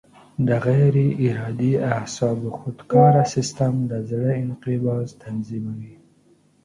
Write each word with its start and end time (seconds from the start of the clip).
د 0.47 0.49
غیر 0.65 0.95
ارادي 1.27 1.73
اعصابو 1.93 2.49
خودکاره 2.57 3.23
سیستم 3.35 3.73
د 3.89 3.91
زړه 4.09 4.31
انقباض 4.43 5.07
تنظیموي. 5.23 5.95